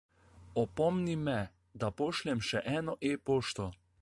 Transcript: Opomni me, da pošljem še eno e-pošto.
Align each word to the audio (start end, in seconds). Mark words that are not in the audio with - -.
Opomni 0.61 1.15
me, 1.27 1.35
da 1.83 1.93
pošljem 2.01 2.43
še 2.51 2.67
eno 2.81 2.97
e-pošto. 3.13 3.73